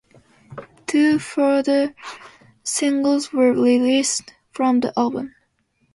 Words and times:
Two 0.87 1.19
further 1.19 1.93
singles 2.63 3.31
were 3.31 3.51
released 3.53 4.33
from 4.51 4.79
the 4.79 4.91
album. 4.97 5.35